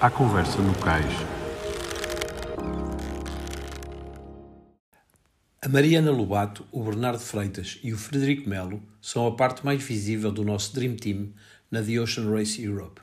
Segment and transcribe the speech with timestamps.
[0.00, 1.12] à conversa no cais.
[5.60, 10.30] A Mariana Lobato, o Bernardo Freitas e o Frederico Melo são a parte mais visível
[10.30, 11.32] do nosso Dream Team
[11.68, 13.00] na The Ocean Race Europe.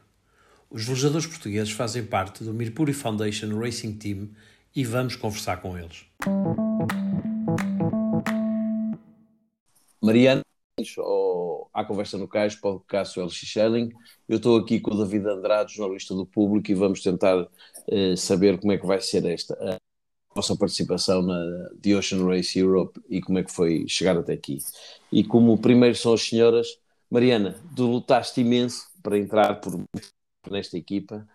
[0.70, 4.30] Os velejadores portugueses fazem parte do Mirpuri Foundation Racing Team
[4.74, 6.06] e vamos conversar com eles.
[10.02, 10.42] Mariana,
[10.98, 13.94] ou à Conversa no Cais, podcast LX Shelling.
[14.28, 17.48] Eu estou aqui com o David Andrade, jornalista do Público, e vamos tentar
[17.90, 19.78] eh, saber como é que vai ser esta a
[20.36, 24.58] nossa participação na The Ocean Race Europe e como é que foi chegar até aqui.
[25.10, 26.68] E como primeiro são as senhoras,
[27.10, 29.82] Mariana, tu lutaste imenso para entrar por
[30.52, 31.26] nesta equipa.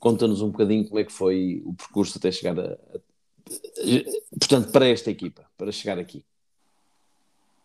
[0.00, 4.88] Conta-nos um bocadinho como é que foi o percurso até chegar a, a, portanto, para
[4.88, 6.24] esta equipa, para chegar aqui.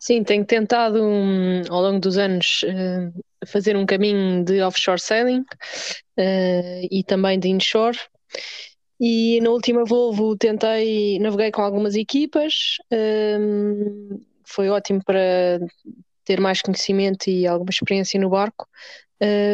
[0.02, 3.14] Sim, tenho tentado um, ao longo dos anos uh,
[3.46, 8.00] fazer um caminho de offshore sailing uh, e também de inshore.
[9.00, 15.60] E na última Volvo tentei, naveguei com algumas equipas, uh, foi ótimo para
[16.26, 18.68] ter mais conhecimento e alguma experiência no barco.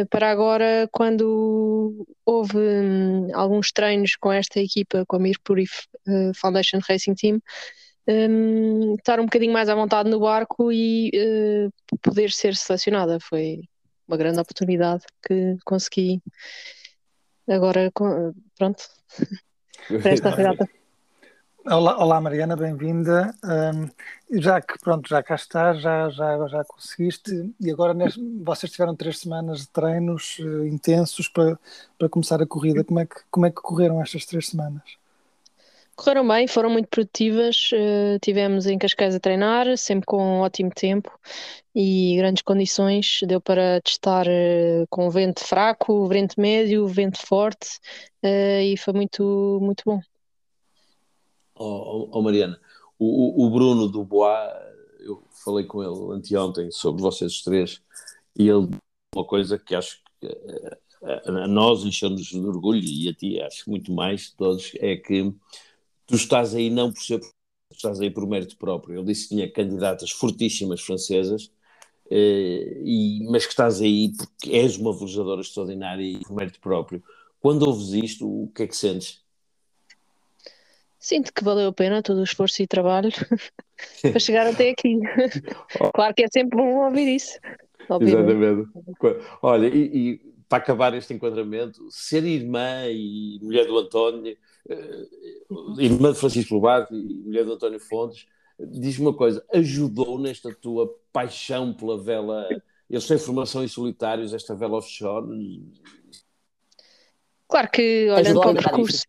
[0.08, 5.66] para agora, quando houve um, alguns treinos com esta equipa, com a Mirpuri
[6.34, 7.40] Foundation Racing Team,
[8.08, 13.18] um, estar um bocadinho mais à vontade no barco e uh, poder ser selecionada.
[13.20, 13.60] Foi
[14.06, 16.22] uma grande oportunidade que consegui
[17.46, 17.92] agora,
[18.56, 18.82] pronto,
[20.02, 20.68] para esta regata.
[21.66, 23.34] Olá, olá Mariana, bem-vinda.
[23.44, 23.90] Um,
[24.40, 28.96] já que pronto, já cá está, já, já, já conseguiste, e agora neste, vocês tiveram
[28.96, 31.58] três semanas de treinos uh, intensos para,
[31.98, 32.82] para começar a corrida.
[32.82, 34.82] Como é, que, como é que correram estas três semanas?
[35.98, 37.70] Correram bem, foram muito produtivas.
[37.72, 41.10] Uh, tivemos em Cascais a treinar, sempre com ótimo tempo
[41.74, 43.18] e grandes condições.
[43.26, 47.80] Deu para testar uh, com vento fraco, vento médio, vento forte
[48.22, 50.00] uh, e foi muito, muito bom.
[51.56, 52.60] Oh, oh, Mariana,
[52.96, 54.52] o, o Bruno do Bois,
[55.00, 57.82] eu falei com ele anteontem sobre vocês três
[58.38, 58.68] e ele
[59.16, 60.28] uma coisa que acho que
[61.02, 65.34] a nós enchemos de orgulho e a ti acho muito mais todos é que
[66.08, 67.20] tu estás aí não por ser
[67.70, 68.98] estás aí por mérito próprio.
[68.98, 71.52] Ele disse que tinha candidatas fortíssimas francesas,
[72.10, 77.02] eh, e, mas que estás aí porque és uma velejadora extraordinária e por mérito próprio.
[77.40, 79.22] Quando ouves isto, o que é que sentes?
[80.98, 83.10] Sinto que valeu a pena todo o esforço e trabalho
[84.02, 84.98] para chegar até aqui.
[85.94, 87.38] claro que é sempre bom ouvir isso.
[88.00, 88.68] Exatamente.
[89.40, 89.78] Olha, e,
[90.12, 94.36] e, para acabar este enquadramento, ser irmã e mulher do António
[95.78, 98.26] irmã de Francisco Lobato e mulher de António Fontes,
[98.58, 102.48] diz-me uma coisa, ajudou nesta tua paixão pela vela,
[102.88, 105.62] eles têm formação em solitários, esta vela offshore?
[107.46, 109.04] Claro que, olhando para o percurso...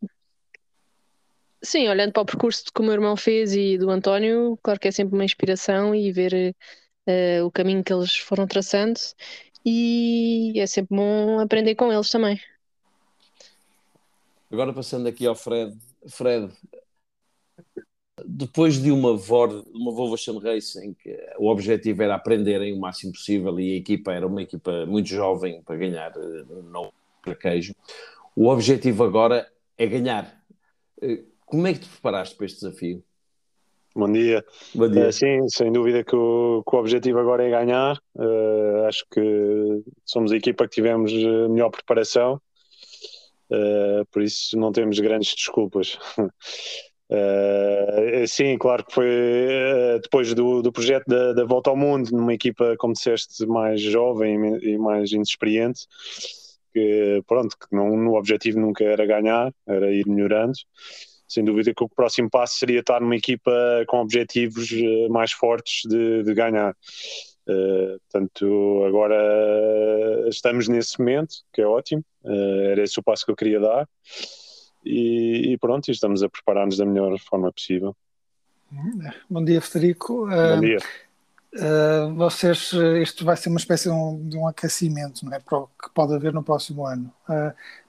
[1.62, 4.88] Sim, olhando para o percurso que o meu irmão fez e do António, claro que
[4.88, 6.56] é sempre uma inspiração e ver
[7.06, 8.98] uh, o caminho que eles foram traçando
[9.66, 12.40] e é sempre bom aprender com eles também.
[14.52, 15.78] Agora passando aqui ao Fred.
[16.08, 16.52] Fred,
[18.26, 23.14] depois de uma, Vor, uma Volvo Race em que o objetivo era aprenderem o máximo
[23.14, 26.92] possível e a equipa era uma equipa muito jovem para ganhar eh, no
[27.40, 27.74] queijo,
[28.36, 30.44] o objetivo agora é ganhar.
[31.02, 33.04] Eh, como é que te preparaste para este desafio?
[33.96, 34.44] Bom dia.
[34.74, 35.10] Bom dia.
[35.10, 37.98] Uh, sim, sem dúvida que o, que o, objetivo agora é ganhar.
[38.16, 41.12] Uh, acho que somos a equipa que tivemos
[41.50, 42.40] melhor preparação
[43.52, 45.98] Uh, por isso não temos grandes desculpas.
[47.10, 52.12] Uh, sim, claro que foi uh, depois do, do projeto da, da, Volta ao Mundo,
[52.12, 55.88] numa equipa, como disseste, mais jovem e mais inexperiente,
[56.72, 60.54] que pronto, que não, o objetivo nunca era ganhar, era ir melhorando.
[61.28, 63.52] Sem dúvida que o próximo passo seria estar numa equipa
[63.88, 64.72] com objetivos
[65.12, 66.76] mais fortes de, de ganhar.
[67.50, 69.18] Uh, portanto, agora
[70.30, 73.90] estamos nesse momento, que é ótimo, uh, era esse o passo que eu queria dar,
[74.86, 77.96] e, e pronto, estamos a preparar-nos da melhor forma possível.
[79.28, 80.28] Bom dia, Federico.
[80.28, 80.78] Bom dia.
[81.56, 85.40] Uh, vocês, isto vai ser uma espécie de um, de um aquecimento, não é?
[85.40, 87.12] Para o que pode haver no próximo ano.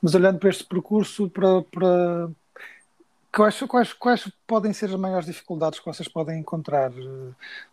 [0.00, 2.30] mas olhando para este percurso, para, para,
[3.32, 6.90] Quais, quais, quais podem ser as maiores dificuldades que vocês podem encontrar?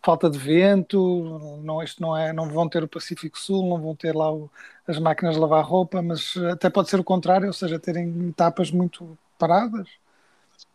[0.00, 3.94] Falta de vento, não, isto não, é, não vão ter o Pacífico Sul, não vão
[3.96, 4.48] ter lá o,
[4.86, 8.70] as máquinas de lavar roupa, mas até pode ser o contrário, ou seja, terem etapas
[8.70, 9.88] muito paradas?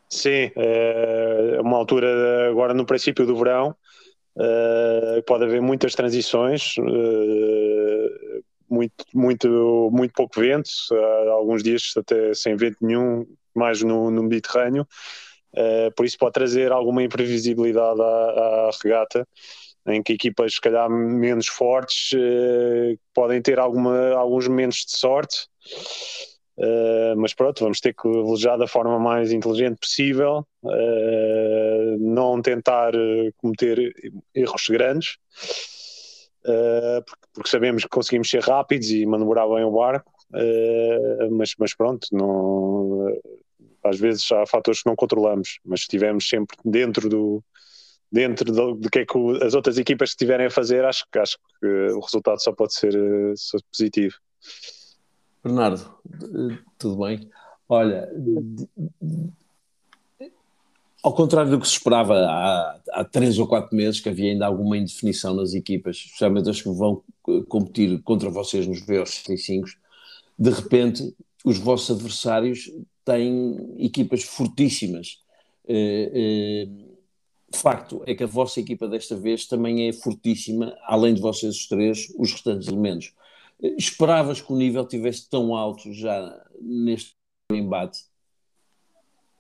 [0.10, 3.74] Sim, é uma altura agora no princípio do verão,
[4.38, 10.70] eh, pode haver muitas transições, eh, muito, muito, muito pouco vento,
[11.32, 14.88] alguns dias até sem vento nenhum, mais no, no Mediterrâneo,
[15.54, 19.28] uh, por isso pode trazer alguma imprevisibilidade à, à, regata,
[19.88, 25.48] em que equipas, se calhar, menos fortes uh, podem ter alguma, alguns momentos de sorte.
[26.56, 32.92] Uh, mas pronto, vamos ter que velejar da forma mais inteligente possível, uh, não tentar
[33.38, 33.92] cometer
[34.36, 35.18] erros grandes,
[36.46, 40.12] uh, porque, porque, sabemos que conseguimos ser rápidos e manobrar bem o barco,
[41.32, 43.08] mas, mas pronto, não,
[43.84, 47.44] às vezes há fatores que não controlamos, mas estivemos sempre dentro do
[48.12, 51.68] dentro do, do que é que as outras equipas estiverem a fazer, acho, acho que
[51.68, 52.94] o resultado só pode ser
[53.36, 54.14] só positivo.
[55.44, 55.84] Bernardo,
[56.78, 57.28] tudo bem?
[57.68, 58.08] Olha,
[61.02, 64.46] ao contrário do que se esperava há, há três ou quatro meses, que havia ainda
[64.46, 67.04] alguma indefinição nas equipas, especialmente as que vão
[67.50, 69.66] competir contra vocês nos VO65,
[70.38, 72.72] de repente os vossos adversários
[73.06, 75.22] têm equipas fortíssimas.
[75.68, 76.94] Eh, eh,
[77.56, 81.68] facto, é que a vossa equipa desta vez também é fortíssima, além de vocês os
[81.68, 83.14] três, os restantes elementos.
[83.78, 87.14] Esperavas que o nível tivesse tão alto já neste
[87.52, 88.00] embate?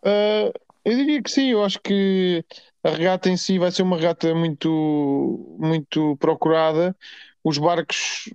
[0.04, 0.54] Uh,
[0.86, 2.44] eu diria que sim, eu acho que
[2.84, 6.96] a regata em si vai ser uma regata muito, muito procurada.
[7.44, 8.30] Os barcos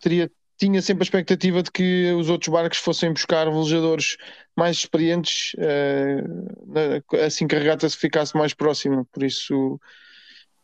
[0.00, 0.30] teria,
[0.66, 4.16] tinha sempre a expectativa de que os outros barcos fossem buscar velejadores
[4.56, 9.04] mais experientes uh, assim que a regata se ficasse mais próxima.
[9.12, 9.80] Por isso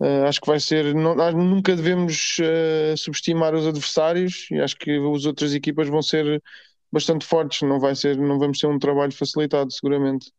[0.01, 0.95] Uh, acho que vai ser.
[0.95, 6.41] Não, nunca devemos uh, subestimar os adversários e acho que as outras equipas vão ser
[6.93, 7.63] bastante fortes.
[7.63, 10.31] Não vai ser, não vamos ter um trabalho facilitado, seguramente.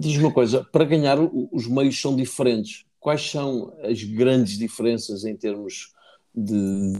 [0.00, 1.18] Diz uma coisa: para ganhar,
[1.52, 2.86] os meios são diferentes.
[2.98, 5.92] Quais são as grandes diferenças em termos
[6.34, 6.98] de,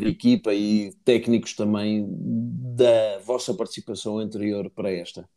[0.00, 5.28] equipa e técnicos também da vossa participação anterior para esta?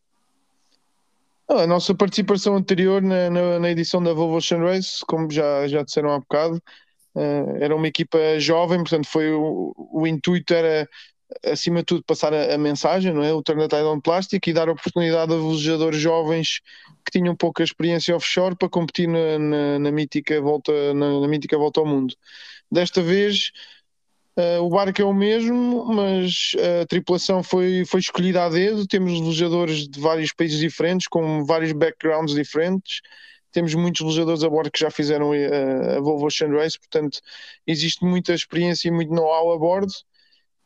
[1.47, 5.83] A nossa participação anterior na, na, na edição da Volvo Ocean Race, como já, já
[5.83, 6.55] disseram há bocado,
[7.13, 10.89] uh, era uma equipa jovem, portanto foi o, o intuito era
[11.45, 13.31] acima de tudo passar a, a mensagem, não é?
[13.31, 16.61] O Turn the on Plastic e dar oportunidade a velejadores jovens
[17.05, 21.57] que tinham pouca experiência offshore para competir na, na, na mítica volta na, na mítica
[21.59, 22.15] volta ao mundo.
[22.71, 23.51] Desta vez
[24.37, 26.51] Uh, o barco é o mesmo, mas
[26.81, 28.85] a tripulação foi, foi escolhida a dedo.
[28.85, 32.99] Temos velejadores de vários países diferentes, com vários backgrounds diferentes.
[33.51, 37.21] Temos muitos velejadores a bordo que já fizeram a, eh, a Volvo Ocean Race, portanto,
[37.65, 39.93] existe muita experiência e muito know-how a bordo.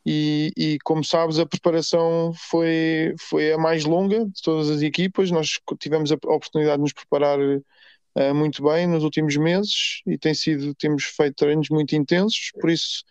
[0.04, 5.30] E, e, como sabes, a preparação foi, foi a mais longa de todas as equipas.
[5.30, 10.34] Nós tivemos a oportunidade de nos preparar uh, muito bem nos últimos meses e tem
[10.34, 13.04] sido, temos feito treinos muito intensos, por isso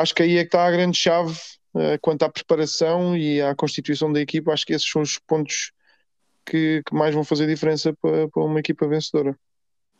[0.00, 1.36] acho que aí é que está a grande chave
[1.74, 4.52] uh, quanto à preparação e à constituição da equipa.
[4.52, 5.72] Acho que esses são os pontos
[6.44, 9.36] que, que mais vão fazer diferença para, para uma equipa vencedora.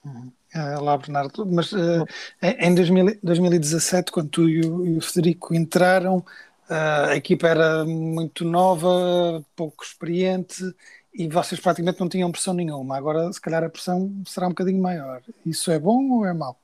[0.04, 0.32] Uhum.
[0.54, 2.04] Uh, lá, Bernardo, mas uh,
[2.42, 7.84] em 2000, 2017, quando tu e o, e o Federico entraram, uh, a equipa era
[7.84, 10.74] muito nova, pouco experiente
[11.14, 12.96] e vocês praticamente não tinham pressão nenhuma.
[12.96, 15.22] Agora, se calhar, a pressão será um bocadinho maior.
[15.44, 16.59] Isso é bom ou é mau?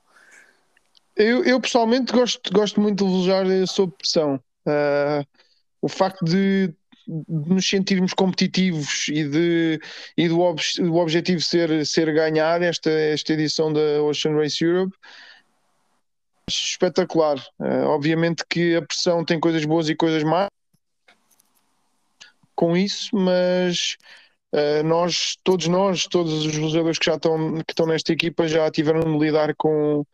[1.17, 4.35] Eu, eu pessoalmente gosto, gosto muito de velejar sob pressão.
[4.67, 5.25] Uh,
[5.81, 6.75] o facto de, de,
[7.49, 9.81] nos sentirmos competitivos e, de,
[10.15, 14.95] e do, ob, do objetivo ser, ser ganhar esta, esta edição da Ocean Race Europe
[16.47, 17.37] espetacular.
[17.59, 20.47] Uh, obviamente que a pressão tem coisas boas e coisas más
[22.55, 23.97] com isso, mas
[24.53, 28.69] uh, nós, todos nós, todos os jogadores que já estão, que estão nesta equipa já
[28.69, 30.05] tiveram de lidar com,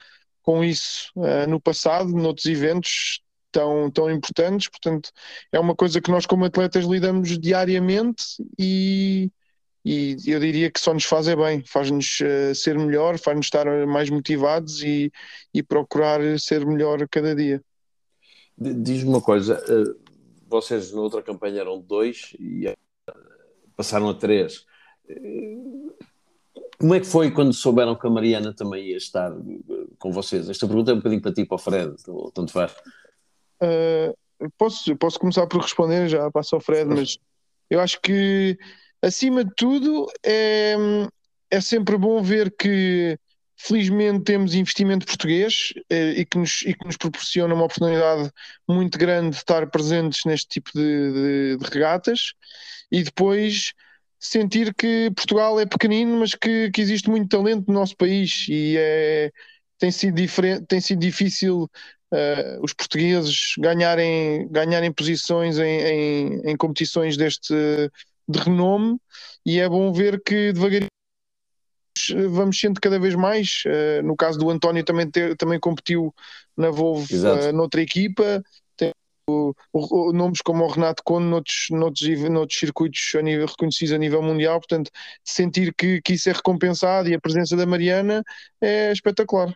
[0.44, 3.22] com isso uh, no passado, noutros eventos
[3.52, 4.68] tão, tão importantes.
[4.68, 5.10] Portanto,
[5.52, 8.24] é uma coisa que nós, como atletas, lidamos diariamente
[8.60, 9.32] e,
[9.84, 13.66] e eu diria que só nos faz é bem, faz-nos uh, ser melhor, faz-nos estar
[13.88, 15.12] mais motivados e,
[15.54, 17.64] e procurar ser melhor cada dia.
[18.58, 20.00] Diz-me uma coisa, uh,
[20.48, 22.72] vocês na outra campanha eram dois e
[23.76, 24.66] passaram a três.
[26.80, 30.50] Como é que foi quando souberam que a Mariana também ia estar eh, com vocês?
[30.50, 32.74] Esta pergunta é um bocadinho para ti, para o Fred, ou tanto faz.
[33.62, 34.14] Uh,
[34.58, 37.18] posso, posso começar por responder, já passo ao Fred, mas
[37.70, 38.58] eu acho que,
[39.02, 40.76] acima de tudo, é,
[41.50, 43.18] é sempre bom ver que,
[43.56, 48.30] felizmente, temos investimento português eh, e, que nos, e que nos proporciona uma oportunidade
[48.68, 52.34] muito grande de estar presentes neste tipo de, de, de regatas.
[52.92, 53.74] E depois
[54.24, 58.76] sentir que Portugal é pequenino, mas que, que existe muito talento no nosso país e
[58.78, 59.32] é,
[59.78, 66.58] tem, sido diferente, tem sido difícil uh, os portugueses ganharem, ganharem posições em, em, em,
[66.58, 67.54] competições deste
[68.26, 68.98] de renome
[69.46, 70.88] e é bom ver que devagarinho
[72.30, 73.64] vamos sendo cada vez mais.
[73.66, 76.14] Uh, no caso do António também, ter, também competiu
[76.56, 78.42] na Volvo uh, noutra equipa.
[80.14, 84.60] Nomes como o Renato Conde noutros, noutros, noutros circuitos a nível, reconhecidos a nível mundial.
[84.60, 84.92] Portanto,
[85.24, 88.24] sentir que, que isso é recompensado e a presença da Mariana
[88.62, 89.56] é espetacular.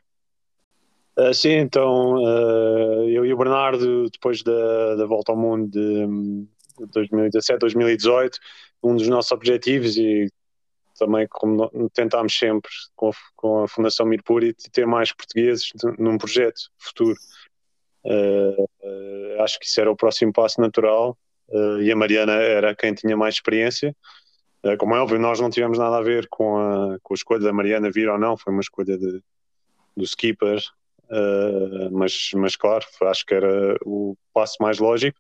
[1.17, 6.47] Uh, sim, então uh, eu e o Bernardo, depois da, da volta ao mundo de
[6.93, 8.38] 2017, 2018,
[8.83, 10.31] um dos nossos objetivos e
[10.97, 17.17] também como tentámos sempre com, com a Fundação Mirpuri ter mais portugueses num projeto futuro.
[18.04, 21.18] Uh, uh, acho que isso era o próximo passo natural
[21.50, 23.96] uh, e a Mariana era quem tinha mais experiência.
[24.80, 27.54] como é óbvio, nós não tivemos nada a ver com a, com a escolha da
[27.54, 29.22] Mariana vir ou não, foi uma escolha de,
[29.96, 30.62] do skipper,
[31.92, 35.18] mas, mas claro, acho que era o passo mais lógico.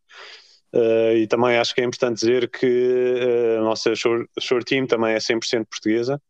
[0.73, 4.85] Uh, e também acho que é importante dizer que uh, a nossa short, short team
[4.85, 6.21] também é 100% portuguesa,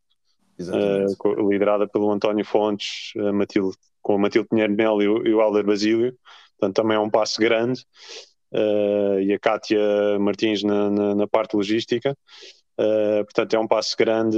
[0.59, 3.75] uh, liderada pelo António Fontes, Matilde,
[4.07, 6.17] com a Matilde Pinheiro Mel e o, e o Alder Basílio,
[6.57, 7.83] portanto também é um passo grande,
[9.21, 12.17] e a Kátia Martins na, na, na parte logística.
[12.77, 14.37] portanto, é um passo grande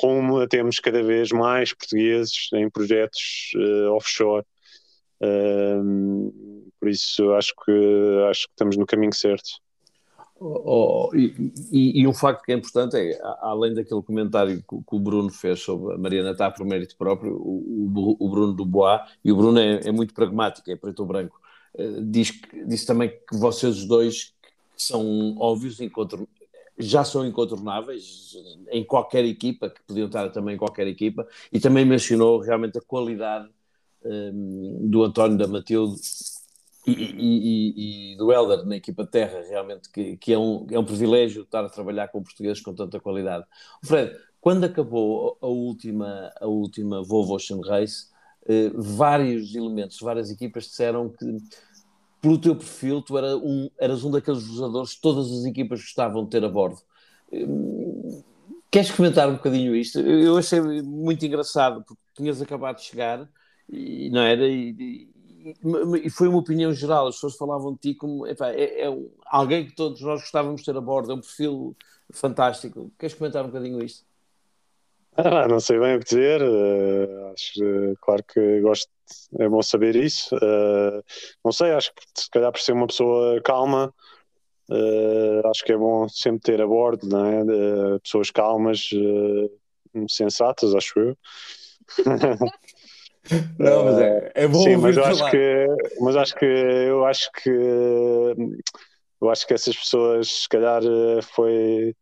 [0.00, 3.50] rumo a termos cada vez mais portugueses em projetos
[3.90, 4.44] offshore
[6.78, 7.72] por isso acho que
[8.30, 9.50] acho que estamos no caminho certo.
[10.44, 14.76] Oh, oh, e, e, e, um facto que é importante é, além daquele comentário que,
[14.76, 18.66] que, o Bruno fez sobre a Mariana estar por mérito próprio, o, o, Bruno do
[18.66, 21.40] Bois, e o Bruno é, é, muito pragmático, é preto ou branco,
[21.74, 22.32] uh, diz,
[22.66, 24.34] diz também que vocês os dois
[24.76, 25.78] são óbvios,
[26.76, 28.36] já são incontornáveis
[28.72, 32.82] em qualquer equipa, que podiam estar também em qualquer equipa, e também mencionou realmente a
[32.82, 33.48] qualidade
[34.04, 36.00] um, do António da Matilde
[36.86, 40.84] e, e, e, do Helder na equipa Terra, realmente, que, que é, um, é um
[40.84, 43.44] privilégio estar a trabalhar com portugueses com tanta qualidade.
[43.84, 48.06] Fred, quando acabou a última, a última Volvo Ocean Race,
[48.48, 51.38] eh, vários elementos, várias equipas disseram que
[52.20, 56.24] pelo teu perfil tu era um, eras um daqueles jogadores que todas as equipas gostavam
[56.24, 56.80] de ter a bordo.
[57.32, 58.22] Hum,
[58.70, 60.00] queres comentar um bocadinho isto?
[60.00, 63.28] Eu achei muito engraçado, porque tinhas acabado de chegar
[63.68, 64.46] e não era?
[64.48, 65.11] E,
[66.02, 69.66] e, foi uma opinião geral, as pessoas falavam de ti como epá, é, é, alguém
[69.66, 71.76] que todos nós gostávamos de ter a bordo, é um perfil
[72.12, 72.92] fantástico.
[72.98, 74.04] Queres comentar um bocadinho isto?
[75.14, 78.88] Ah, não sei bem o que dizer, uh, acho uh, claro que gosto,
[79.38, 80.34] é bom saber isso.
[80.36, 81.04] Uh,
[81.44, 83.92] não sei, acho que se calhar por ser uma pessoa calma,
[85.50, 87.98] acho que é bom sempre ter a bordo, não é?
[87.98, 88.88] pessoas calmas,
[90.08, 91.16] sensatas, acho eu.
[93.58, 95.66] Não, mas é, é bom Sim, mas eu acho que,
[96.00, 97.50] mas acho que eu acho que
[99.20, 100.82] eu acho que essas pessoas se calhar
[101.22, 101.94] foi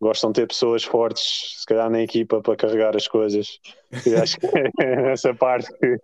[0.00, 3.58] gostam de ter pessoas fortes, se calhar na equipa para carregar as coisas.
[4.06, 5.98] E acho que é essa parte que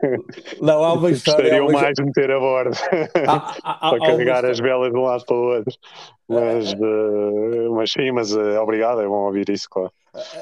[0.60, 2.76] não, há uma história, gostariam mais de meter a bordo
[3.28, 5.74] há, há, para carregar as velas de um lado para o outro.
[6.28, 9.92] Mas, uh, mas sim, mas uh, obrigado, é bom ouvir isso, claro.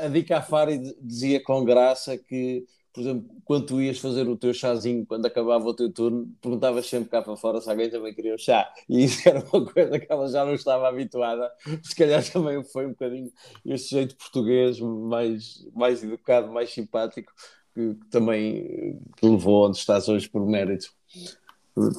[0.02, 4.52] A Dica Afari dizia com graça que por exemplo, quando tu ias fazer o teu
[4.52, 8.34] chazinho, quando acabava o teu turno, perguntavas sempre cá para fora se alguém também queria
[8.34, 8.70] o chá.
[8.88, 11.50] E isso era uma coisa que ela já não estava habituada.
[11.82, 13.32] Se calhar também foi um bocadinho
[13.64, 17.32] este jeito português mais, mais educado, mais simpático,
[17.74, 20.92] que, que também te levou onde estás hoje por mérito.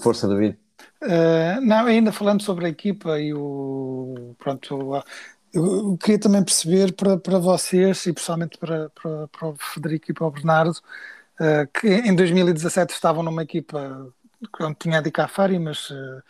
[0.01, 0.57] Força, David.
[1.01, 5.03] Uh, não, ainda falando sobre a equipa e o pronto,
[5.53, 10.13] eu queria também perceber para, para vocês e pessoalmente para, para, para o Frederico e
[10.13, 10.75] para o Bernardo,
[11.39, 14.11] uh, que em 2017 estavam numa equipa
[14.61, 16.23] onde tinha a Dicafari, mas uh,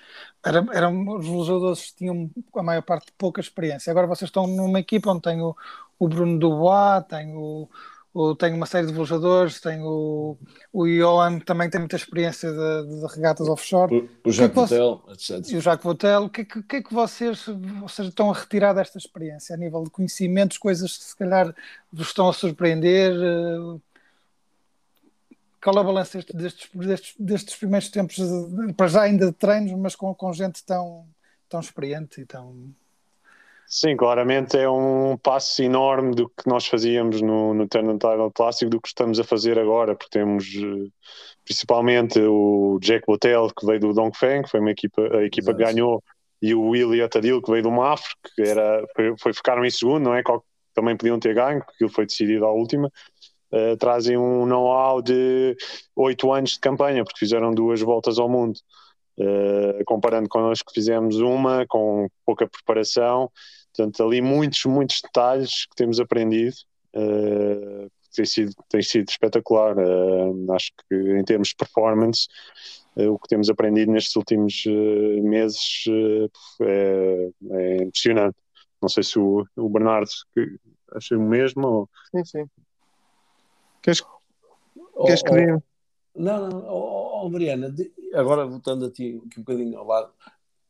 [0.45, 3.91] era, eram, os jogadores tinham a maior parte pouca experiência.
[3.91, 5.55] Agora vocês estão numa equipa onde tem o,
[5.97, 7.69] o Bruno Dubois, tem o,
[8.13, 10.37] o, tem uma série de velejadores, tem o,
[10.71, 14.09] o Johan também tem muita experiência de, de regatas offshore.
[14.23, 15.51] O, o Jacques Votel, etc.
[15.51, 17.45] E o Jacques Votel, o que, é que, que, é que vocês,
[17.81, 21.55] vocês estão a retirar desta experiência, a nível de conhecimentos, coisas que se calhar
[21.91, 23.13] vos estão a surpreender?
[23.13, 23.79] Eh,
[25.63, 28.17] qual é a balança destes, destes, destes primeiros tempos,
[28.75, 31.07] para já ainda de treinos, mas com, com gente tão,
[31.49, 32.75] tão experiente e tão
[33.65, 38.69] Sim, claramente é um passo enorme do que nós fazíamos no, no Turn Title Clássico,
[38.69, 40.89] do que estamos a fazer agora, porque temos eh,
[41.43, 45.57] principalmente o Jack Botel, que veio do Dongfeng, que foi uma equipa, a equipa Exato.
[45.57, 46.03] que ganhou,
[46.41, 50.03] e o Willy Atadil, que veio do Mafre, que era, foi, foi, ficaram em segundo,
[50.05, 50.21] não é?
[50.73, 52.91] Também podiam ter ganho, porque aquilo foi decidido à última.
[53.51, 55.55] uh, trazem um know-how de
[55.95, 58.59] oito anos de campanha, porque fizeram duas voltas ao mundo.
[59.15, 63.29] Uh, comparando connosco que fizemos uma com pouca preparação,
[63.75, 66.55] portanto ali muitos, muitos detalhes que temos aprendido,
[66.95, 72.27] uh, tem, sido, tem sido espetacular, uh, acho que em termos de performance
[72.95, 74.65] o que temos aprendido nestes últimos
[75.23, 75.83] meses
[76.61, 78.37] é, é, impressionante.
[78.79, 80.09] Não sei se o, o Bernardo
[80.95, 81.89] acha o mesmo ou...
[82.11, 82.45] Sim, sim.
[83.81, 84.03] Queres,
[85.05, 85.63] queres que diga?
[86.15, 87.73] Não, não, oh, oh, Mariana,
[88.13, 90.11] agora voltando a ti um bocadinho ao lado,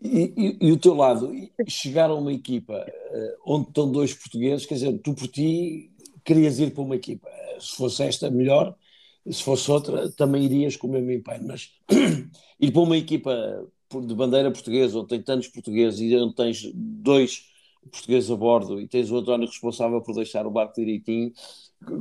[0.01, 1.31] e, e, e, o teu lado,
[1.67, 5.91] chegar a uma equipa uh, onde estão dois portugueses, quer dizer, tu por ti
[6.25, 8.75] querias ir para uma equipa, se fosse esta melhor,
[9.29, 11.71] se fosse outra também irias com o mesmo empenho, mas
[12.59, 17.49] ir para uma equipa de bandeira portuguesa, onde tem tantos portugueses e onde tens dois
[17.91, 21.31] portugueses a bordo e tens o António responsável por deixar o barco direitinho,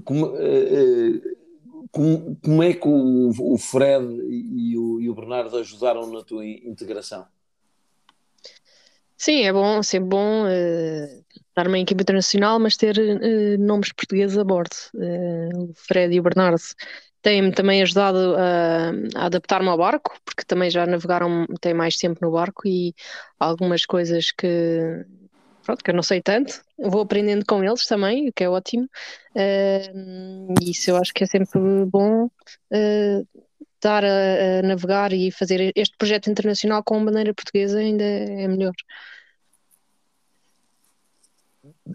[0.05, 1.42] como, uh, uh,
[1.91, 6.45] como, como é que o, o Fred e o, e o, Bernardo ajudaram na tua
[6.45, 7.27] integração?
[9.17, 11.25] Sim, é bom, sempre bom uh,
[11.55, 14.75] dar uma equipa internacional, mas ter uh, nomes portugueses a bordo.
[14.95, 16.61] Uh, o Fred e o Bernardo
[17.23, 22.19] têm-me também ajudado a, a adaptar-me ao barco, porque também já navegaram, têm mais tempo
[22.21, 22.95] no barco e
[23.39, 25.07] algumas coisas que
[25.63, 28.85] pronto, que eu não sei tanto, vou aprendendo com eles também, o que é ótimo,
[29.35, 33.29] uh, isso eu acho que é sempre bom uh,
[33.77, 38.73] estar a, a, navegar e fazer este projeto internacional com bandeira portuguesa ainda é melhor.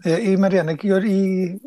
[0.04, 1.58] Eh, e Mariana, e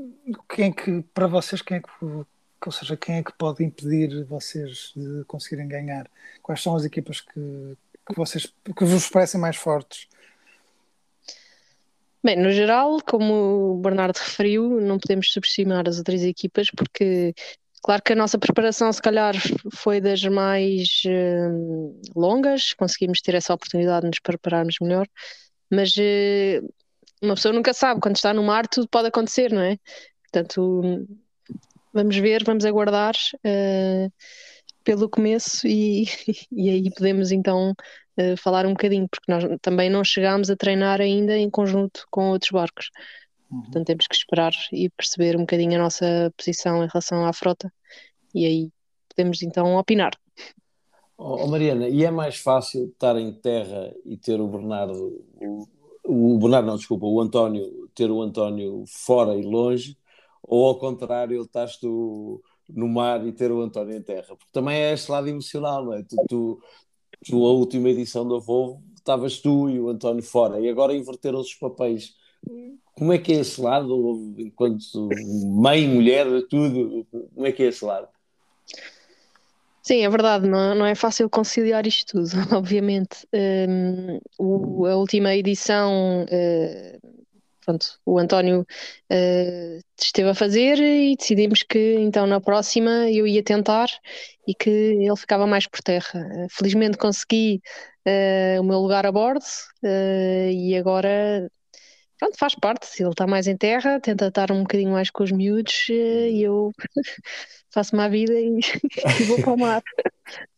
[0.49, 4.23] quem é que, para vocês, quem é que, ou seja, quem é que pode impedir
[4.25, 6.07] vocês de conseguirem ganhar?
[6.41, 7.77] Quais são as equipas que,
[8.07, 10.07] que vocês que vos parecem mais fortes?
[12.23, 17.33] Bem, no geral, como o Bernardo referiu, não podemos subestimar as outras equipas, porque
[17.81, 19.33] claro que a nossa preparação, se calhar,
[19.73, 25.07] foi das mais uh, longas, conseguimos ter essa oportunidade de nos prepararmos melhor,
[25.71, 26.73] mas uh,
[27.23, 29.77] uma pessoa nunca sabe, quando está no mar, tudo pode acontecer, não é?
[30.23, 31.07] Portanto,
[31.91, 33.15] vamos ver, vamos aguardar.
[33.43, 34.11] Uh,
[34.83, 36.05] pelo começo e,
[36.51, 37.73] e aí podemos então
[38.17, 42.29] uh, falar um bocadinho, porque nós também não chegámos a treinar ainda em conjunto com
[42.29, 42.89] outros barcos.
[43.49, 43.61] Uhum.
[43.63, 47.71] Portanto, temos que esperar e perceber um bocadinho a nossa posição em relação à frota
[48.33, 48.69] e aí
[49.09, 50.13] podemos então opinar.
[51.17, 55.67] Oh, Mariana, e é mais fácil estar em terra e ter o Bernardo, o,
[56.03, 59.95] o Bernardo não, desculpa, o António, ter o António fora e longe,
[60.41, 64.77] ou ao contrário, estás tu no mar e ter o António em terra, porque também
[64.77, 66.01] é este lado emocional, não é?
[66.01, 66.63] Tu, tu,
[67.25, 71.39] tu a última edição da Volvo, estavas tu e o António fora, e agora inverteram
[71.39, 72.13] os papéis.
[72.95, 75.09] Como é que é esse lado, enquanto
[75.45, 78.07] mãe, mulher, tudo, como é que é esse lado?
[79.81, 83.27] Sim, é verdade, não, não é fácil conciliar isto tudo, obviamente.
[83.33, 87.20] Um, o, a última edição uh,
[87.65, 93.43] pronto, o António uh, esteve a fazer e decidimos que então na próxima eu ia
[93.43, 93.87] tentar
[94.47, 96.09] e que ele ficava mais por terra.
[96.13, 97.61] Uh, felizmente consegui
[98.07, 99.45] uh, o meu lugar a bordo
[99.83, 101.49] e agora
[102.19, 105.23] pronto, faz parte, se ele está mais em terra, tenta estar um bocadinho mais com
[105.23, 106.71] os miúdos e eu
[107.73, 108.59] faço-me a vida e,
[109.21, 109.81] e, vou para o mar.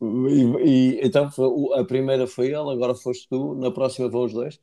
[0.01, 1.29] E, e, então
[1.73, 4.59] a primeira foi ele, agora foste tu, na próxima vão os dois?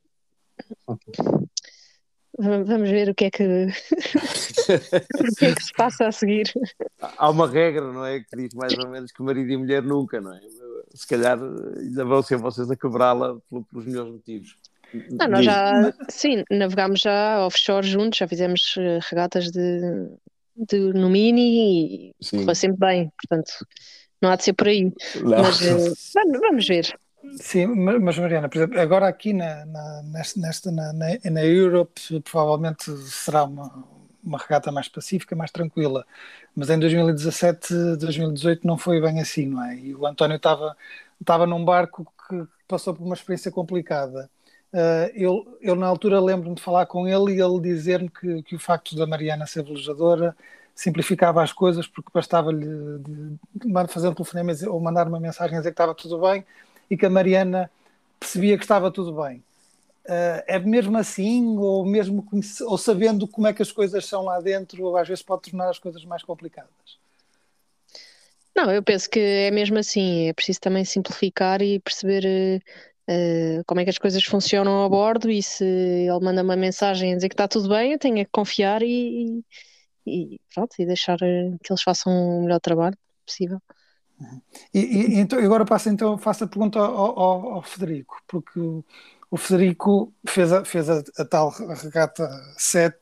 [2.41, 6.53] Vamos ver o que é que, o que, é que se passa a seguir.
[7.19, 8.21] Há uma regra, não é?
[8.21, 10.41] Que diz mais ou menos que marido e mulher nunca, não é?
[10.95, 13.37] Se calhar ainda vão ser vocês a quebrá-la
[13.71, 14.57] pelos melhores motivos.
[15.11, 20.09] Não, nós já, sim, navegámos já offshore juntos, já fizemos eh, regatas de,
[20.57, 23.53] de no Mini e foi sempre bem, portanto,
[24.21, 24.93] não há de ser por aí.
[25.23, 25.43] Não.
[25.43, 26.93] Mas uh, vamos ver.
[27.39, 30.03] Sim, mas Mariana, por exemplo, agora aqui na, na,
[30.37, 33.85] nesta, na, na, Europe provavelmente será uma,
[34.23, 36.05] uma regata mais pacífica, mais tranquila,
[36.55, 39.77] mas em 2017, 2018 não foi bem assim, não é?
[39.77, 40.77] E o António estava,
[41.21, 44.31] estava num barco que passou por uma experiência complicada.
[44.73, 48.55] Uh, eu, eu, na altura, lembro-me de falar com ele e ele dizer-me que, que
[48.55, 50.37] o facto da Mariana ser velejadora
[50.75, 52.65] simplificava as coisas porque bastava-lhe
[53.89, 56.45] fazer um telefonema ou mandar uma mensagem a dizer que estava tudo bem
[56.91, 57.71] e que a Mariana
[58.19, 59.43] percebia que estava tudo bem.
[60.05, 62.27] Uh, é mesmo assim, ou mesmo
[62.63, 65.79] ou sabendo como é que as coisas são lá dentro, às vezes pode tornar as
[65.79, 66.99] coisas mais complicadas?
[68.57, 72.63] Não, eu penso que é mesmo assim, é preciso também simplificar e perceber
[73.09, 77.13] uh, como é que as coisas funcionam a bordo e se ele manda uma mensagem
[77.13, 79.45] a dizer que está tudo bem, eu tenho que confiar e,
[80.07, 83.61] e pronto, e deixar que eles façam o melhor trabalho possível.
[84.73, 88.61] E, e então, agora passo então, faço a pergunta ao, ao, ao Federico, porque
[89.31, 92.99] o, Federico fez, a, fez a, a, tal regata 7,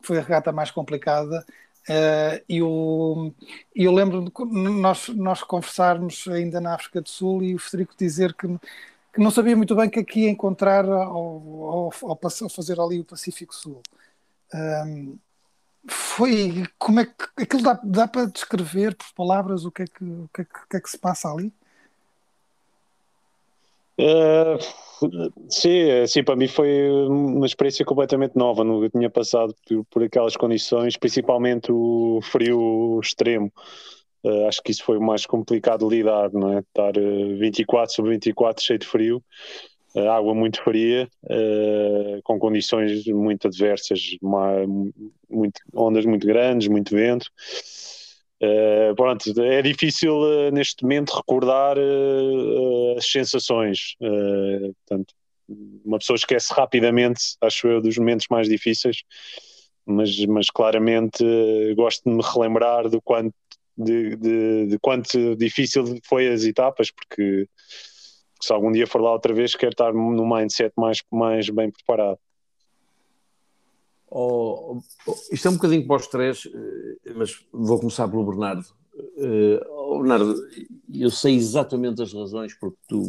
[0.00, 1.44] que foi a regata mais complicada,
[1.88, 3.32] uh, e o,
[3.74, 4.32] eu lembro de
[4.80, 8.46] nós, nós conversarmos ainda na África do Sul e o Federico dizer que,
[9.12, 11.90] que não sabia muito bem que aqui ia encontrar ao,
[12.50, 13.80] fazer ali o Pacífico Sul.
[14.52, 15.18] Um,
[15.88, 20.04] foi como é que aquilo dá, dá para descrever por palavras o que é que,
[20.04, 21.52] o que, é que, que, é que se passa ali?
[23.98, 24.58] Uh,
[25.48, 28.64] sim, sim, para mim foi uma experiência completamente nova.
[28.64, 33.52] Nunca tinha passado por, por aquelas condições, principalmente o frio extremo.
[34.22, 36.58] Uh, acho que isso foi o mais complicado de lidar, não é?
[36.60, 39.24] Estar uh, 24 sobre 24 cheio de frio
[39.96, 44.64] água muito fria, uh, com condições muito adversas, uma,
[45.28, 47.26] muito, ondas muito grandes, muito vento.
[48.42, 51.76] Uh, pronto, é difícil uh, neste momento recordar
[52.96, 53.96] as sensações.
[53.98, 55.14] portanto,
[55.84, 59.02] uma pessoa esquece rapidamente, acho eu, dos momentos mais difíceis,
[59.84, 61.24] mas, mas claramente
[61.74, 63.34] gosto de me relembrar do quanto,
[63.76, 67.48] de, de, de quanto difícil foi as etapas, porque
[68.40, 72.18] se algum dia for lá outra vez, quero estar no mindset mais, mais bem preparado.
[74.10, 78.66] Oh, oh, isto é um bocadinho para os três, eh, mas vou começar pelo Bernardo.
[79.16, 80.34] Uh, oh, Bernardo,
[80.92, 83.02] eu sei exatamente as razões porque tu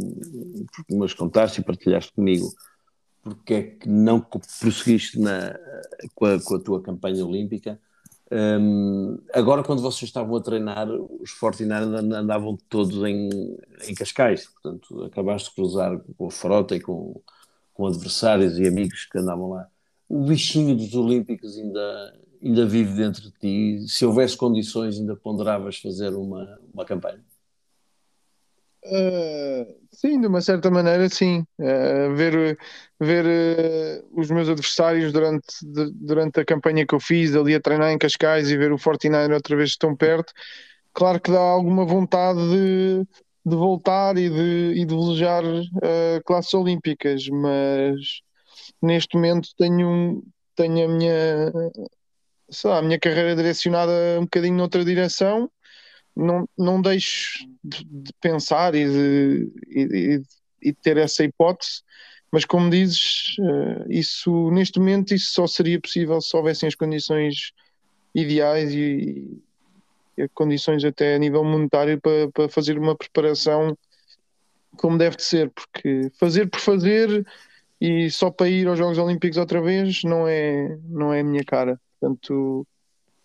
[0.73, 2.47] porque me as contaste e partilhaste comigo
[3.21, 5.57] porque é que não prosseguiste na,
[6.15, 7.79] com, a, com a tua campanha olímpica
[8.31, 13.29] um, agora, quando vocês estavam a treinar, os 49 andavam todos em,
[13.87, 17.21] em Cascais, portanto, acabaste de cruzar com a frota e com,
[17.73, 19.67] com adversários e amigos que andavam lá.
[20.07, 23.87] O bichinho dos Olímpicos ainda, ainda vive dentro de ti.
[23.89, 27.23] Se houvesse condições, ainda ponderavas fazer uma, uma campanha?
[28.83, 31.45] Uh, sim, de uma certa maneira, sim.
[31.59, 32.57] Uh, ver
[32.99, 37.61] ver uh, os meus adversários durante, de, durante a campanha que eu fiz, ali a
[37.61, 40.33] treinar em Cascais e ver o 49 outra vez tão perto,
[40.93, 43.03] claro que dá alguma vontade de,
[43.45, 45.43] de voltar e de, e de desejar
[46.25, 48.21] classes olímpicas, mas
[48.81, 50.23] neste momento tenho,
[50.55, 51.51] tenho a minha,
[52.63, 55.49] lá, a minha carreira direcionada um bocadinho noutra direção
[56.15, 60.21] não, não deixo de, de pensar e de, e,
[60.61, 61.81] e, ter essa hipótese,
[62.31, 67.51] mas como dizes, uh, isso neste momento isso só seria possível se houvessem as condições
[68.13, 69.41] ideais e,
[70.17, 73.77] e condições até a nível monetário para, para fazer uma preparação
[74.77, 77.25] como deve de ser, porque fazer por fazer
[77.79, 81.43] e só para ir aos Jogos Olímpicos outra vez não é, não é a minha
[81.43, 81.79] cara.
[81.99, 82.65] Portanto,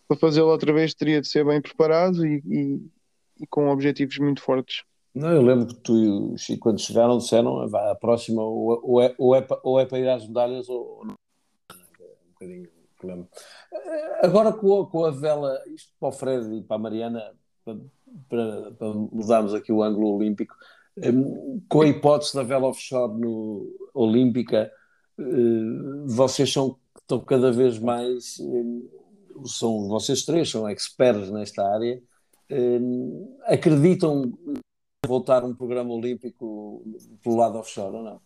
[0.07, 2.91] para fazê-lo outra vez teria de ser bem preparado e, e,
[3.41, 4.85] e, com objetivos muito fortes.
[5.15, 9.01] Não, eu lembro que tu e o Chico, quando chegaram, disseram a próxima ou, ou,
[9.01, 11.15] é, ou, é, ou é para ir às medalhas ou, não.
[11.73, 13.29] Um bocadinho problema.
[14.23, 17.33] Agora com a, com a vela, isto para o Fred e para a Mariana,
[17.65, 17.77] para,
[18.29, 20.55] para, para mudarmos aqui o ângulo olímpico,
[20.99, 24.71] hum, com a hipótese da vela offshore no, olímpica,
[25.19, 28.89] hum, vocês são, estão cada vez mais hum,
[29.45, 32.03] são vocês três, são experts nesta área,
[32.49, 32.79] eh,
[33.45, 34.33] acreditam
[35.07, 36.85] voltar um programa olímpico
[37.23, 38.21] pelo lado offshore ou não?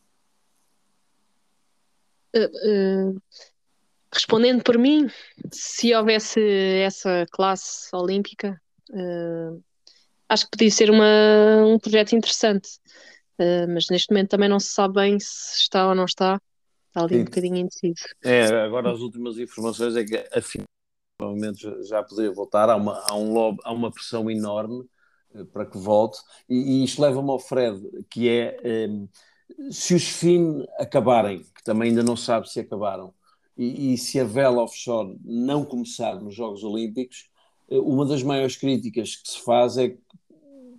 [2.34, 3.22] Uh, uh,
[4.12, 5.08] respondendo por mim,
[5.50, 6.40] se houvesse
[6.82, 9.62] essa classe olímpica, uh,
[10.28, 12.78] acho que podia ser uma, um projeto interessante.
[13.68, 16.40] mas neste momento também não se sabe bem se está ou não está.
[16.88, 17.20] Está ali Sim.
[17.20, 18.04] um bocadinho indeciso.
[18.22, 20.66] É, agora as últimas informações é que afinal
[21.20, 24.86] provavelmente já poderia voltar, há uma, há um lobby, há uma pressão enorme
[25.34, 27.78] uh, para que volte, e, e isto leva-me ao Fred,
[28.08, 29.06] que é ehm,
[29.70, 33.12] se os FIN acabarem, que também ainda não sabe se acabaram,
[33.56, 37.28] e, e se a vela offshore não começar nos Jogos Olímpicos,
[37.68, 40.00] uh, uma das maiores críticas que se faz é que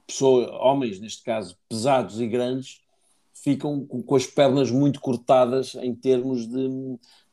[0.08, 2.82] pessoas, homens, neste caso, pesados e grandes,
[3.44, 6.68] ficam com as pernas muito cortadas em termos de,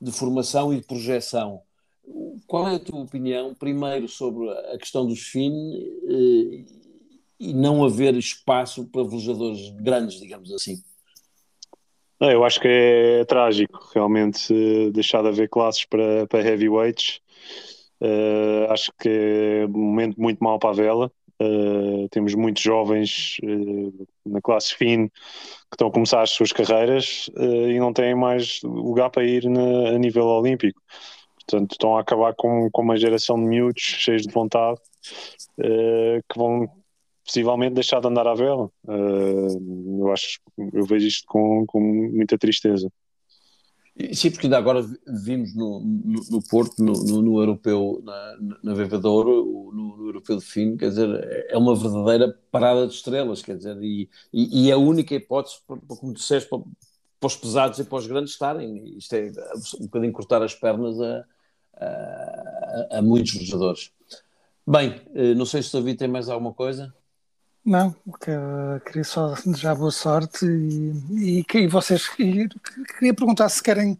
[0.00, 1.62] de formação e de projeção.
[2.46, 5.52] Qual é a tua opinião, primeiro, sobre a questão dos FIN
[6.08, 6.64] eh,
[7.38, 10.82] e não haver espaço para velejadores grandes, digamos assim?
[12.20, 14.52] Eu acho que é, é trágico, realmente,
[14.92, 17.20] deixar de haver classes para, para heavyweights.
[18.00, 21.12] Uh, acho que é um momento muito mau para a vela.
[21.40, 27.30] Uh, temos muitos jovens uh, na classe FIN que estão a começar as suas carreiras
[27.36, 30.80] e não têm mais lugar para ir na, a nível olímpico.
[31.48, 34.78] Portanto, estão a acabar com, com uma geração de miúdos cheios de vontade
[35.58, 36.68] uh, que vão
[37.24, 38.70] possivelmente deixar de andar à vela.
[38.84, 40.40] Uh, eu acho,
[40.74, 42.90] eu vejo isto com, com muita tristeza.
[44.12, 44.86] Sim, porque ainda agora
[45.24, 50.44] vimos no, no, no Porto, no, no, no, Europeu, na, na Vevadouro, no, Europeu de
[50.44, 54.74] Fino, quer dizer, é uma verdadeira parada de estrelas, quer dizer, e, e, e é
[54.74, 58.96] a única hipótese, como disseste, para, para os pesados e para os grandes estarem.
[58.96, 59.32] Isto é
[59.80, 61.24] um bocadinho cortar as pernas a,
[61.80, 63.92] a, a muitos jogadores.
[64.66, 66.92] Bem, eh, não sei se o David tem mais alguma coisa.
[67.64, 67.94] Não,
[68.86, 72.48] queria só desejar boa sorte e, e, e vocês e,
[72.98, 73.98] queria perguntar se querem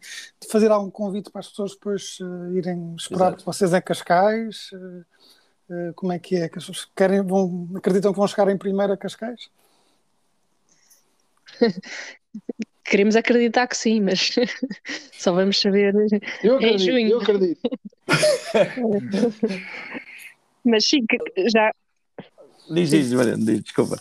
[0.51, 4.71] fazer algum convite para as pessoas depois uh, irem esperar por vocês em Cascais.
[4.73, 5.05] Uh,
[5.71, 6.49] uh, como é que é?
[6.49, 9.51] Que as pessoas querem, vão, acreditam que vão chegar em primeiro a Cascais?
[12.91, 14.35] Queremos acreditar que sim, mas
[15.13, 15.95] só vamos saber
[16.43, 17.11] eu acredito, em junho.
[17.11, 17.61] Eu acredito.
[20.65, 21.05] mas sim,
[21.53, 21.73] já
[22.71, 23.97] Diz, diz, Mariana, diz, desculpa.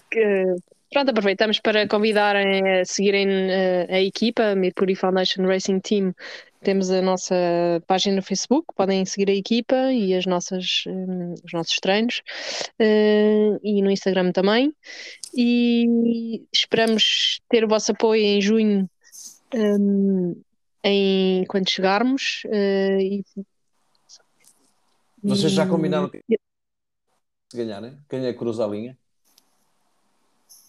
[0.92, 6.14] Pronto, aproveitamos para convidarem a seguirem uh, a equipa, Mercury Foundation Racing Team.
[6.62, 7.36] Temos a nossa
[7.86, 12.22] página no Facebook, podem seguir a equipa e as nossas, um, os nossos treinos,
[12.80, 14.74] uh, e no Instagram também.
[15.36, 18.90] E esperamos ter o vosso apoio em junho,
[19.54, 20.42] um,
[20.84, 22.42] em, quando chegarmos.
[22.46, 23.26] Uh, e,
[25.24, 26.10] Vocês já combinaram?
[27.54, 27.98] ganhar, né?
[28.10, 28.98] Quem é que cruza a linha?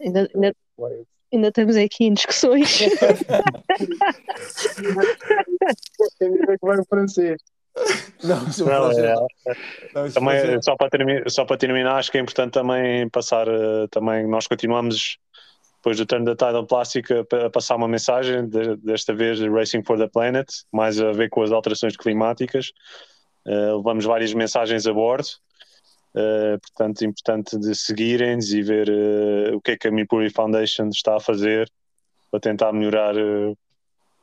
[0.00, 0.54] Ainda, ainda,
[1.32, 2.80] ainda estamos aqui em discussões.
[6.88, 7.40] Francês?
[8.24, 9.14] Não, não, é,
[9.94, 13.86] não, também, só, para terminar, só para terminar, acho que é importante também passar, uh,
[13.88, 15.18] também nós continuamos
[15.76, 19.96] depois do turno da Tidal Plástica a passar uma mensagem, de, desta vez Racing for
[19.96, 22.72] the Planet, mais a ver com as alterações climáticas.
[23.46, 25.28] Uh, levamos várias mensagens a bordo
[26.14, 30.88] Uh, portanto, importante de seguirem-nos e ver uh, o que é que a Mipuri Foundation
[30.88, 31.70] está a fazer
[32.30, 33.56] para tentar melhorar uh,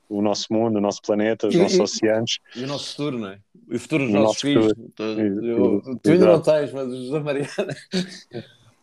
[0.10, 2.40] o nosso mundo, o nosso planeta, os e, nossos e, oceanos.
[2.56, 3.40] E o nosso futuro, não é?
[3.70, 4.74] E o futuro dos o nossos filhos.
[4.96, 7.50] Tu, tu ainda não tens, mas o José Mariana.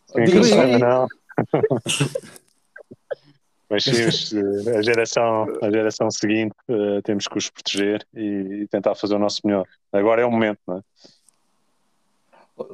[0.07, 1.07] Sim, não.
[3.69, 4.37] mas sim,
[4.77, 6.55] a geração, a geração seguinte
[7.03, 9.67] temos que os proteger e, e tentar fazer o nosso melhor.
[9.91, 10.81] Agora é o momento, não é?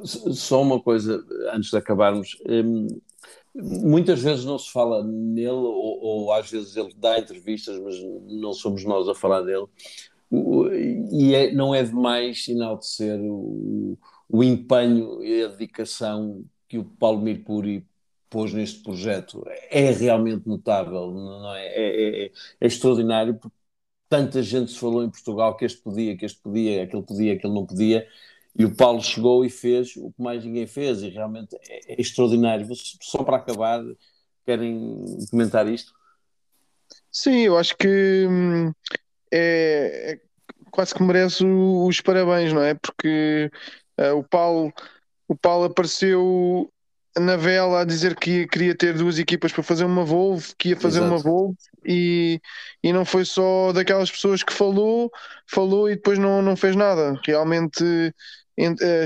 [0.04, 2.36] Só uma coisa antes de acabarmos.
[2.48, 2.88] Hum,
[3.54, 7.96] muitas vezes não se fala nele, ou, ou, às vezes ele dá entrevistas, mas
[8.28, 9.66] não somos nós a falar dele.
[11.10, 17.20] E é, não é demais enaltecer o, o empenho e a dedicação que o Paulo
[17.20, 17.84] Mirpuri
[18.28, 19.44] pôs neste projeto.
[19.70, 21.66] É realmente notável, não é?
[21.66, 23.56] É, é, é extraordinário, porque
[24.08, 27.54] tanta gente se falou em Portugal que este podia, que este podia, aquele podia, aquele
[27.54, 28.06] não podia
[28.58, 32.00] e o Paulo chegou e fez o que mais ninguém fez, e realmente é, é
[32.00, 32.66] extraordinário.
[33.00, 33.82] Só para acabar,
[34.44, 35.92] querem comentar isto?
[37.10, 38.72] Sim, eu acho que hum,
[39.32, 40.20] é, é,
[40.70, 42.74] quase que merece os parabéns, não é?
[42.74, 43.50] Porque
[43.98, 44.72] uh, o Paulo
[45.30, 46.68] o Paulo apareceu
[47.16, 50.76] na vela a dizer que queria ter duas equipas para fazer uma Volvo, que ia
[50.76, 51.14] fazer Exato.
[51.14, 52.40] uma Volvo e,
[52.82, 55.08] e não foi só daquelas pessoas que falou,
[55.46, 57.20] falou e depois não, não fez nada.
[57.24, 58.12] Realmente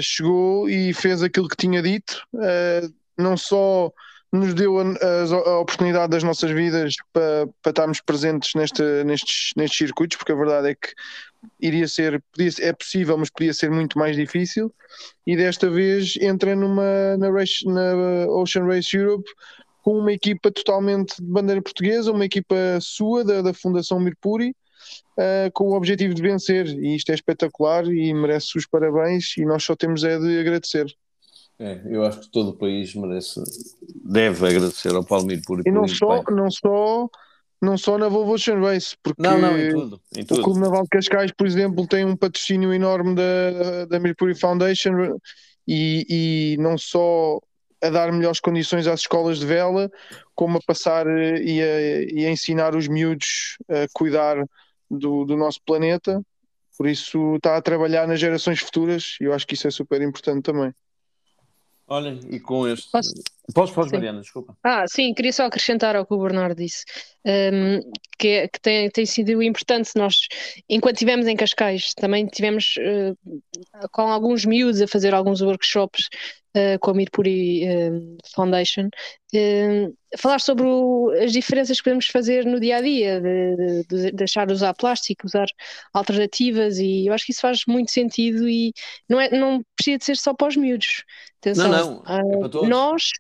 [0.03, 3.93] chegou e fez aquilo que tinha dito, uh, não só
[4.35, 10.17] nos deu a, oportunidade das nossas vidas para, para estarmos presentes neste, nestes, nestes circuitos,
[10.17, 10.89] porque a verdade é que
[11.61, 14.75] iria ser, podia, é possível, mas podia ser muito mais difícil,
[15.25, 19.31] e desta vez entra numa na, race, na Ocean Race Europe
[19.83, 24.57] com uma equipa totalmente de bandeira portuguesa, uma equipa sua, da, da Fundação Mirpuri,
[25.19, 26.67] uh, com o objetivo de vencer.
[26.67, 30.87] E isto é espetacular e merece os parabéns e nós só temos é de agradecer.
[31.59, 33.41] É, eu acho que todo o país merece,
[34.05, 37.09] deve agradecer ao Palmir por E não só, não só,
[37.63, 40.41] não só na Volvo Race, porque não, não, em tudo, em tudo.
[40.41, 45.17] o Clube Naval de Cascais, por exemplo, tem um patrocínio enorme da, da Mercury Foundation
[45.67, 47.39] e, e não só
[47.85, 49.91] a dar melhores condições às escolas de vela,
[50.35, 54.39] como a passar eh, e a, e a ensinar os miúdos a cuidar
[54.99, 56.23] do, do nosso planeta.
[56.77, 60.03] Por isso está a trabalhar nas gerações futuras e eu acho que isso é super
[60.03, 60.75] importante também.
[61.87, 62.91] Olhem, e com este.
[62.91, 63.13] Posso,
[63.55, 64.57] posso, posso Mariana, desculpa.
[64.65, 66.85] Ah, sim, queria só acrescentar ao que o Bernardo disse,
[67.27, 69.91] um, que, é, que tem, tem sido importante.
[69.95, 70.17] Nós,
[70.69, 76.09] enquanto estivemos em Cascais, também tivemos uh, com alguns miúdos a fazer alguns workshops
[76.57, 82.45] uh, com a Mirpuri uh, Foundation, uh, falar sobre o, as diferenças que podemos fazer
[82.45, 85.47] no dia a dia, de, de, de, deixar de usar plástico, usar
[85.93, 88.73] alternativas, e eu acho que isso faz muito sentido e
[89.09, 91.05] não, é, não precisa de ser só para os miúdos.
[91.41, 92.69] Atenção, não, não, é para todos.
[92.69, 93.11] Nós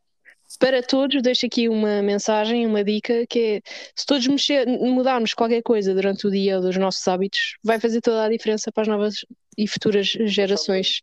[0.59, 3.61] para todos, deixo aqui uma mensagem, uma dica, que é
[3.97, 8.25] se todos mexer, mudarmos qualquer coisa durante o dia dos nossos hábitos, vai fazer toda
[8.25, 9.14] a diferença para as novas
[9.57, 11.01] e futuras gerações.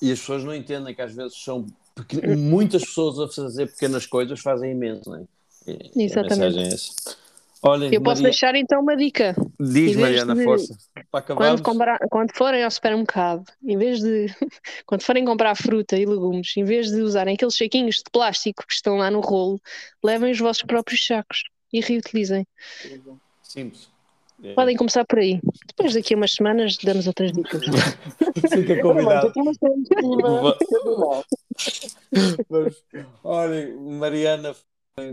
[0.00, 1.66] E as pessoas não entendem que às vezes são
[2.36, 5.24] muitas pessoas a fazer pequenas coisas fazem imenso, não é?
[5.66, 6.58] E, Exatamente.
[6.58, 7.24] É
[7.66, 8.30] Olhem, eu posso Maria...
[8.30, 9.34] deixar então uma dica.
[9.58, 10.76] Diz, Mariana, de, força.
[11.34, 14.26] Quando, comprar, quando forem ao supermercado, em vez de.
[14.84, 18.74] quando forem comprar fruta e legumes, em vez de usarem aqueles saquinhos de plástico que
[18.74, 19.58] estão lá no rolo,
[20.04, 22.46] levem os vossos próprios sacos e reutilizem.
[23.42, 23.93] Simples.
[24.44, 24.52] É.
[24.52, 25.40] Podem começar por aí.
[25.68, 27.62] Depois daqui a umas semanas damos outras dicas.
[28.52, 29.32] Fica convidado.
[32.50, 32.84] Mas,
[33.22, 34.54] olhem, Mariana,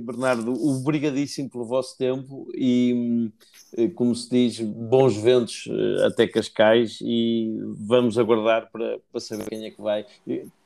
[0.02, 3.32] Bernardo, obrigadíssimo pelo vosso tempo e,
[3.78, 9.48] eh, como se diz, bons ventos eh, até Cascais e vamos aguardar para, para saber
[9.48, 10.06] quem é que vai.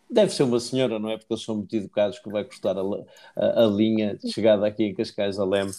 [0.10, 1.18] Deve ser uma senhora, não é?
[1.18, 2.82] Porque eles são muito educados que vai custar a,
[3.36, 5.72] a, a linha de chegada aqui em Cascais a Leme.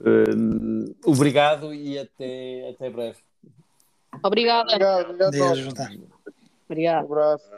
[0.00, 3.18] Uh, obrigado e até, até breve.
[4.22, 4.72] Obrigada.
[4.72, 6.08] Obrigado, obrigado.
[6.66, 7.02] Obrigado.
[7.02, 7.50] Um abraço.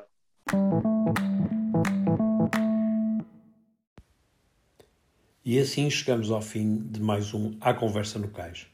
[5.44, 8.66] E assim chegamos ao fim de mais um A Conversa no Cais.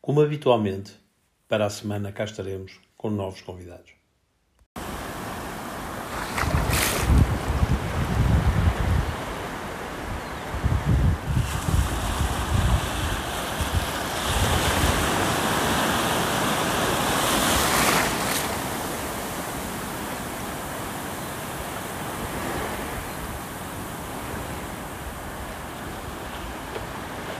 [0.00, 0.92] Como habitualmente,
[1.48, 3.95] para a semana cá estaremos com novos convidados.